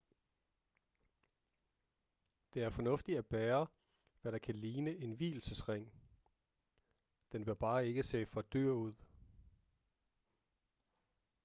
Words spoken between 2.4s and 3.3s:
det er fornuftigt at